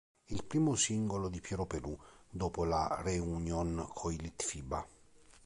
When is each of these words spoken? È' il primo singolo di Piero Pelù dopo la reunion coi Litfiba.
È' 0.23 0.33
il 0.33 0.43
primo 0.43 0.73
singolo 0.73 1.29
di 1.29 1.39
Piero 1.41 1.67
Pelù 1.67 1.95
dopo 2.27 2.65
la 2.65 3.01
reunion 3.03 3.87
coi 3.93 4.17
Litfiba. 4.17 4.83